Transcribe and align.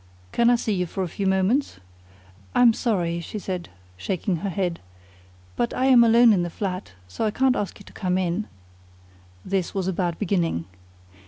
"Can 0.31 0.49
I 0.49 0.55
see 0.55 0.73
you 0.73 0.87
for 0.87 1.03
a 1.03 1.07
few 1.07 1.27
moments?" 1.27 1.79
"I'm 2.55 2.73
sorry," 2.73 3.19
she 3.19 3.37
said, 3.37 3.69
shaking 3.97 4.37
her 4.37 4.49
head, 4.49 4.79
"but 5.55 5.75
I 5.75 5.85
am 5.85 6.03
alone 6.03 6.33
in 6.33 6.41
the 6.41 6.49
flat, 6.49 6.93
so 7.07 7.23
I 7.23 7.29
can't 7.29 7.55
ask 7.55 7.79
you 7.79 7.83
to 7.85 7.93
come 7.93 8.17
in." 8.17 8.47
This 9.45 9.75
was 9.75 9.87
a 9.87 9.93
bad 9.93 10.17
beginning. 10.17 10.65